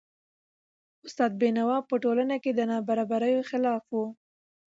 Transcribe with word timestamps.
استاد 1.05 1.31
بینوا 1.41 1.77
په 1.89 1.95
ټولنه 2.03 2.35
کي 2.43 2.51
د 2.53 2.59
نابرابریو 2.71 3.47
خلاف 3.49 3.83
و. 3.93 3.97